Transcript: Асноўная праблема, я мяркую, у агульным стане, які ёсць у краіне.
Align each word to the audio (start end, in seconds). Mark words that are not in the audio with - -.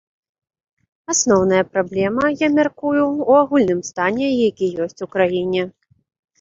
Асноўная 1.13 1.59
праблема, 1.73 2.25
я 2.41 2.47
мяркую, 2.57 2.95
у 3.27 3.31
агульным 3.43 3.81
стане, 3.93 4.27
які 4.49 4.73
ёсць 4.89 5.03
у 5.09 5.13
краіне. 5.17 5.63